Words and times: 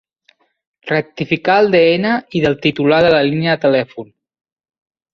Rectificar 0.91 1.57
el 1.65 1.69
de 1.77 1.83
ena 1.97 2.15
i 2.39 2.43
del 2.49 2.59
titular 2.65 3.05
de 3.09 3.15
la 3.19 3.23
línia 3.31 3.55
de 3.57 3.65
telèfon. 3.67 4.13